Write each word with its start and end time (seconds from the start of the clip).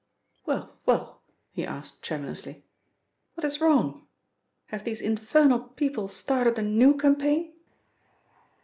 "Well, 0.47 0.79
well," 0.87 1.21
he 1.51 1.63
asked 1.63 2.01
tremulously. 2.01 2.65
"What 3.35 3.45
is 3.45 3.61
wrong? 3.61 4.07
Have 4.69 4.83
these 4.83 4.99
infernal 4.99 5.59
people 5.59 6.07
started 6.07 6.57
a 6.57 6.63
new 6.63 6.97
campaign?" 6.97 7.53